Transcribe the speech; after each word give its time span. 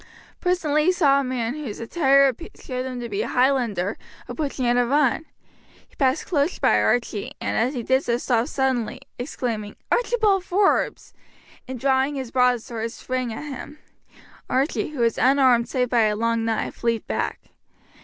Presently 0.39 0.85
he 0.85 0.91
saw 0.91 1.19
a 1.19 1.23
man, 1.23 1.53
whose 1.53 1.79
attire 1.79 2.33
showed 2.59 2.87
him 2.87 2.99
to 3.01 3.07
be 3.07 3.21
a 3.21 3.27
Highlander, 3.27 3.99
approaching 4.27 4.65
at 4.65 4.75
a 4.75 4.83
run; 4.83 5.27
he 5.87 5.95
passed 5.95 6.25
close 6.25 6.57
by 6.57 6.81
Archie, 6.81 7.33
and 7.39 7.55
as 7.55 7.75
he 7.75 7.83
did 7.83 8.03
so 8.03 8.17
stopped 8.17 8.49
suddenly, 8.49 9.01
exclaiming, 9.19 9.75
"Archibald 9.91 10.43
Forbes!" 10.43 11.13
and 11.67 11.79
drawing 11.79 12.15
his 12.15 12.31
broadsword 12.31 12.91
sprang 12.91 13.31
at 13.31 13.43
him. 13.45 13.77
Archie, 14.49 14.89
who 14.89 15.01
was 15.01 15.19
unarmed 15.19 15.69
save 15.69 15.89
by 15.91 16.05
a 16.05 16.15
long 16.15 16.45
knife, 16.45 16.83
leapt 16.83 17.05
back. 17.05 17.39